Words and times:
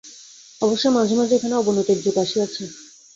অবশ্য 0.61 0.85
মাঝে 0.87 1.15
মাঝে 1.15 1.33
এখানে 1.35 1.55
অবনতির 1.57 1.97
যুগ 2.03 2.15
আসিয়াছে। 2.17 2.63